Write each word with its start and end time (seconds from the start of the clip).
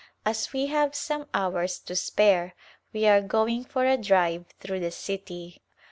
As 0.25 0.51
we 0.51 0.65
have 0.65 0.95
some 0.95 1.27
hours 1.31 1.77
to 1.81 1.95
spare 1.95 2.55
we 2.91 3.05
are 3.05 3.21
going 3.21 3.63
for 3.63 3.85
a 3.85 3.97
drive 3.97 4.47
through 4.59 4.79
the 4.79 4.89
city. 4.89 5.61